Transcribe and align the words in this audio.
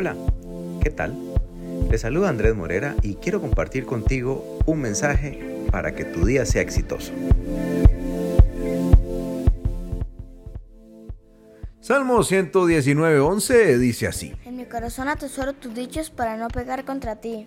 Hola, 0.00 0.16
¿qué 0.82 0.88
tal? 0.88 1.14
Te 1.90 1.98
saluda 1.98 2.30
Andrés 2.30 2.56
Morera 2.56 2.96
y 3.02 3.16
quiero 3.16 3.38
compartir 3.38 3.84
contigo 3.84 4.58
un 4.64 4.80
mensaje 4.80 5.38
para 5.70 5.94
que 5.94 6.06
tu 6.06 6.24
día 6.24 6.46
sea 6.46 6.62
exitoso. 6.62 7.12
Salmo 11.82 12.22
119, 12.22 13.20
11 13.20 13.76
dice 13.76 14.06
así. 14.06 14.32
En 14.46 14.56
mi 14.56 14.64
corazón 14.64 15.06
atesoro 15.08 15.52
tus 15.52 15.74
dichos 15.74 16.08
para 16.08 16.38
no 16.38 16.48
pegar 16.48 16.86
contra 16.86 17.16
ti. 17.16 17.46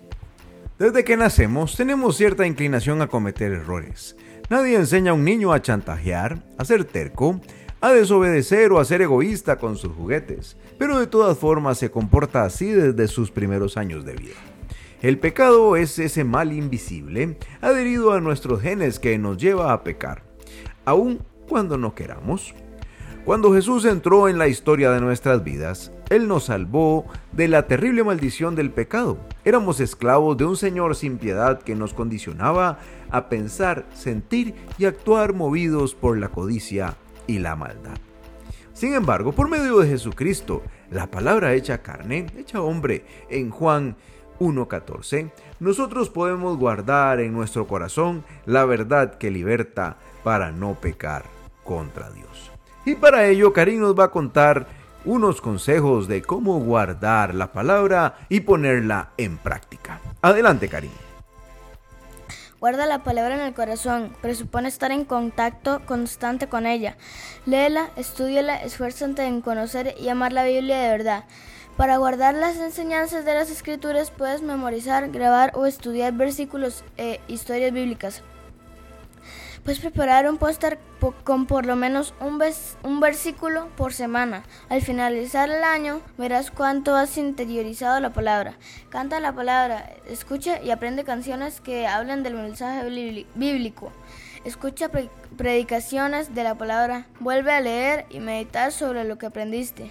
Desde 0.78 1.02
que 1.02 1.16
nacemos 1.16 1.76
tenemos 1.76 2.16
cierta 2.16 2.46
inclinación 2.46 3.02
a 3.02 3.08
cometer 3.08 3.50
errores. 3.50 4.14
Nadie 4.48 4.76
enseña 4.76 5.10
a 5.10 5.14
un 5.14 5.24
niño 5.24 5.52
a 5.52 5.60
chantajear, 5.60 6.38
a 6.56 6.64
ser 6.64 6.84
terco, 6.84 7.40
a 7.84 7.92
desobedecer 7.92 8.72
o 8.72 8.80
a 8.80 8.84
ser 8.86 9.02
egoísta 9.02 9.58
con 9.58 9.76
sus 9.76 9.92
juguetes, 9.92 10.56
pero 10.78 10.98
de 10.98 11.06
todas 11.06 11.36
formas 11.36 11.76
se 11.76 11.90
comporta 11.90 12.42
así 12.42 12.70
desde 12.70 13.08
sus 13.08 13.30
primeros 13.30 13.76
años 13.76 14.06
de 14.06 14.14
vida. 14.14 14.36
El 15.02 15.18
pecado 15.18 15.76
es 15.76 15.98
ese 15.98 16.24
mal 16.24 16.54
invisible 16.54 17.36
adherido 17.60 18.14
a 18.14 18.22
nuestros 18.22 18.62
genes 18.62 18.98
que 18.98 19.18
nos 19.18 19.36
lleva 19.36 19.74
a 19.74 19.84
pecar, 19.84 20.22
aun 20.86 21.20
cuando 21.46 21.76
no 21.76 21.94
queramos. 21.94 22.54
Cuando 23.26 23.52
Jesús 23.52 23.84
entró 23.84 24.30
en 24.30 24.38
la 24.38 24.48
historia 24.48 24.90
de 24.90 25.02
nuestras 25.02 25.44
vidas, 25.44 25.92
Él 26.08 26.26
nos 26.26 26.44
salvó 26.44 27.04
de 27.32 27.48
la 27.48 27.66
terrible 27.66 28.02
maldición 28.02 28.54
del 28.54 28.70
pecado. 28.70 29.18
Éramos 29.44 29.78
esclavos 29.80 30.38
de 30.38 30.46
un 30.46 30.56
Señor 30.56 30.96
sin 30.96 31.18
piedad 31.18 31.60
que 31.60 31.74
nos 31.74 31.92
condicionaba 31.92 32.78
a 33.10 33.28
pensar, 33.28 33.84
sentir 33.92 34.54
y 34.78 34.86
actuar 34.86 35.34
movidos 35.34 35.94
por 35.94 36.16
la 36.16 36.30
codicia 36.30 36.96
y 37.26 37.38
la 37.38 37.56
maldad. 37.56 37.96
Sin 38.72 38.94
embargo, 38.94 39.32
por 39.32 39.48
medio 39.48 39.78
de 39.78 39.88
Jesucristo, 39.88 40.62
la 40.90 41.10
palabra 41.10 41.54
hecha 41.54 41.78
carne, 41.78 42.26
hecha 42.36 42.60
hombre, 42.60 43.04
en 43.30 43.50
Juan 43.50 43.96
1.14, 44.40 45.30
nosotros 45.60 46.10
podemos 46.10 46.58
guardar 46.58 47.20
en 47.20 47.32
nuestro 47.32 47.66
corazón 47.66 48.24
la 48.46 48.64
verdad 48.64 49.14
que 49.14 49.30
liberta 49.30 49.96
para 50.24 50.50
no 50.50 50.74
pecar 50.74 51.24
contra 51.62 52.10
Dios. 52.10 52.50
Y 52.84 52.96
para 52.96 53.26
ello, 53.26 53.52
Karim 53.52 53.80
nos 53.80 53.98
va 53.98 54.04
a 54.04 54.10
contar 54.10 54.66
unos 55.04 55.40
consejos 55.40 56.08
de 56.08 56.22
cómo 56.22 56.58
guardar 56.60 57.34
la 57.34 57.52
palabra 57.52 58.16
y 58.28 58.40
ponerla 58.40 59.10
en 59.16 59.36
práctica. 59.36 60.00
Adelante, 60.20 60.68
Karim. 60.68 60.90
Guarda 62.64 62.86
la 62.86 63.04
palabra 63.04 63.34
en 63.34 63.42
el 63.42 63.52
corazón, 63.52 64.16
presupone 64.22 64.68
estar 64.68 64.90
en 64.90 65.04
contacto 65.04 65.82
constante 65.84 66.48
con 66.48 66.64
ella. 66.64 66.96
Léela, 67.44 67.90
estudiala, 67.96 68.56
esfuérzate 68.56 69.26
en 69.26 69.42
conocer 69.42 69.94
y 70.00 70.08
amar 70.08 70.32
la 70.32 70.44
Biblia 70.44 70.78
de 70.78 70.88
verdad. 70.88 71.24
Para 71.76 71.98
guardar 71.98 72.34
las 72.34 72.56
enseñanzas 72.56 73.26
de 73.26 73.34
las 73.34 73.50
escrituras 73.50 74.10
puedes 74.10 74.40
memorizar, 74.40 75.10
grabar 75.10 75.52
o 75.54 75.66
estudiar 75.66 76.14
versículos 76.14 76.84
e 76.96 77.20
historias 77.28 77.70
bíblicas. 77.70 78.22
Puedes 79.64 79.80
preparar 79.80 80.28
un 80.28 80.36
póster 80.36 80.78
con 81.24 81.46
por 81.46 81.64
lo 81.64 81.74
menos 81.74 82.12
un, 82.20 82.38
un, 82.82 83.00
versículo 83.00 83.68
por 83.78 83.94
semana. 83.94 84.42
Al 84.68 84.82
finalizar 84.82 85.48
el 85.48 85.64
año 85.64 86.02
verás 86.18 86.50
cuánto 86.50 86.94
has 86.94 87.16
interiorizado 87.16 87.98
la 87.98 88.12
palabra. 88.12 88.58
Canta 88.90 89.20
la 89.20 89.34
palabra, 89.34 89.90
escucha 90.06 90.62
y 90.62 90.70
aprende 90.70 91.04
canciones 91.04 91.62
que 91.62 91.86
hablan 91.86 92.22
del 92.22 92.34
mensaje 92.34 93.26
bíblico. 93.34 93.90
Escucha 94.44 94.90
predicaciones 95.38 96.34
de 96.34 96.44
la 96.44 96.56
palabra. 96.56 97.06
Vuelve 97.18 97.52
a 97.52 97.60
leer 97.62 98.04
y 98.10 98.20
meditar 98.20 98.70
sobre 98.70 99.04
lo 99.04 99.16
que 99.16 99.24
aprendiste. 99.24 99.90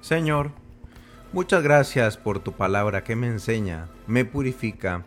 Señor, 0.00 0.52
muchas 1.32 1.64
gracias 1.64 2.16
por 2.16 2.38
tu 2.38 2.52
palabra 2.52 3.02
que 3.02 3.16
me 3.16 3.26
enseña, 3.26 3.88
me 4.06 4.24
purifica 4.24 5.02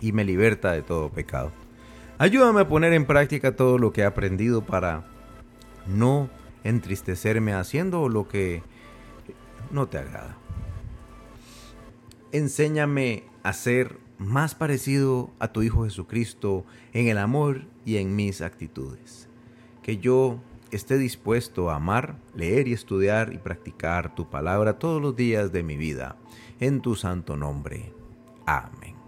y 0.00 0.12
me 0.12 0.24
liberta 0.24 0.72
de 0.72 0.80
todo 0.80 1.10
pecado. 1.10 1.63
Ayúdame 2.18 2.60
a 2.60 2.68
poner 2.68 2.92
en 2.92 3.06
práctica 3.06 3.56
todo 3.56 3.76
lo 3.78 3.92
que 3.92 4.02
he 4.02 4.04
aprendido 4.04 4.64
para 4.64 5.04
no 5.86 6.30
entristecerme 6.62 7.52
haciendo 7.54 8.08
lo 8.08 8.28
que 8.28 8.62
no 9.70 9.88
te 9.88 9.98
agrada. 9.98 10.36
Enséñame 12.30 13.24
a 13.42 13.52
ser 13.52 13.98
más 14.18 14.54
parecido 14.54 15.30
a 15.38 15.48
tu 15.48 15.62
Hijo 15.62 15.84
Jesucristo 15.84 16.64
en 16.92 17.08
el 17.08 17.18
amor 17.18 17.66
y 17.84 17.96
en 17.96 18.14
mis 18.16 18.42
actitudes. 18.42 19.28
Que 19.82 19.98
yo 19.98 20.40
esté 20.70 20.98
dispuesto 20.98 21.70
a 21.70 21.76
amar, 21.76 22.16
leer 22.34 22.68
y 22.68 22.72
estudiar 22.72 23.32
y 23.32 23.38
practicar 23.38 24.14
tu 24.14 24.30
palabra 24.30 24.78
todos 24.78 25.02
los 25.02 25.16
días 25.16 25.52
de 25.52 25.62
mi 25.62 25.76
vida. 25.76 26.16
En 26.60 26.80
tu 26.80 26.94
santo 26.94 27.36
nombre. 27.36 27.92
Amén. 28.46 29.03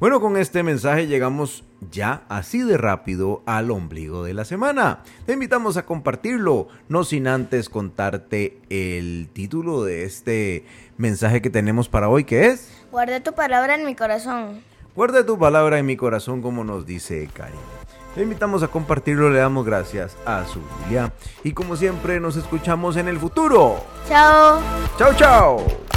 Bueno, 0.00 0.18
con 0.18 0.38
este 0.38 0.62
mensaje 0.62 1.06
llegamos 1.08 1.62
ya 1.90 2.22
así 2.30 2.62
de 2.62 2.78
rápido 2.78 3.42
al 3.44 3.70
ombligo 3.70 4.24
de 4.24 4.32
la 4.32 4.46
semana. 4.46 5.00
Te 5.26 5.34
invitamos 5.34 5.76
a 5.76 5.84
compartirlo, 5.84 6.68
no 6.88 7.04
sin 7.04 7.28
antes 7.28 7.68
contarte 7.68 8.62
el 8.70 9.28
título 9.30 9.84
de 9.84 10.04
este 10.04 10.64
mensaje 10.96 11.42
que 11.42 11.50
tenemos 11.50 11.90
para 11.90 12.08
hoy, 12.08 12.24
que 12.24 12.46
es... 12.46 12.72
Guardé 12.90 13.20
tu 13.20 13.34
palabra 13.34 13.74
en 13.74 13.84
mi 13.84 13.94
corazón. 13.94 14.62
Guarde 14.96 15.22
tu 15.22 15.38
palabra 15.38 15.78
en 15.78 15.84
mi 15.84 15.98
corazón, 15.98 16.40
como 16.40 16.64
nos 16.64 16.86
dice 16.86 17.28
Karim. 17.34 17.60
Te 18.14 18.22
invitamos 18.22 18.62
a 18.62 18.68
compartirlo, 18.68 19.28
le 19.28 19.40
damos 19.40 19.66
gracias 19.66 20.16
a 20.24 20.46
su 20.46 20.60
Biblia. 20.78 21.12
Y 21.44 21.52
como 21.52 21.76
siempre, 21.76 22.20
nos 22.20 22.36
escuchamos 22.36 22.96
en 22.96 23.06
el 23.06 23.18
futuro. 23.18 23.84
Chao. 24.08 24.60
Chao, 24.96 25.14
chao. 25.14 25.89